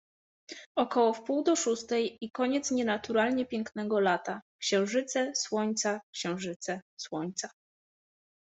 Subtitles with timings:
[0.75, 7.49] Około wpół do szóstej i koniec nienaturalnie pięknego lata: księżyce, słońca, księżyce, słońca.